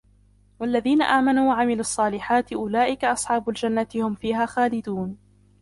[0.59, 5.17] والذين آمنوا وعملوا الصالحات أولئك أصحاب الجنة هم فيها خالدون